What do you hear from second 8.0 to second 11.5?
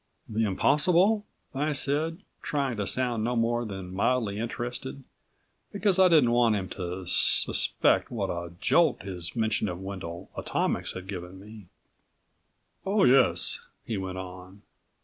what a jolt his mention of Wendel Atomics had given